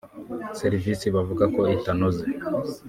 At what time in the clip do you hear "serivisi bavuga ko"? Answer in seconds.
0.59-1.61